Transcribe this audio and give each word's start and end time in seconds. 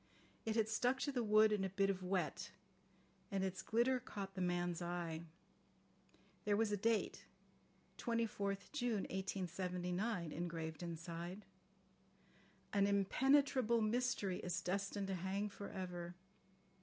It 0.47 0.55
had 0.55 0.67
stuck 0.67 0.99
to 1.01 1.11
the 1.11 1.21
wood 1.23 1.51
in 1.51 1.63
a 1.63 1.69
bit 1.69 1.91
of 1.91 2.01
wet, 2.01 2.49
and 3.29 3.43
its 3.43 3.61
glitter 3.61 3.99
caught 3.99 4.33
the 4.33 4.41
man's 4.41 4.81
eye. 4.81 5.21
There 6.43 6.57
was 6.57 6.71
a 6.71 6.75
date, 6.75 7.25
24th 7.99 8.71
June 8.71 9.03
1879, 9.11 10.31
engraved 10.31 10.81
inside. 10.81 11.45
"An 12.73 12.87
impenetrable 12.87 13.81
mystery 13.83 14.39
is 14.39 14.59
destined 14.59 15.05
to 15.05 15.13
hang 15.13 15.49
for 15.49 15.69
ever. 15.69 16.15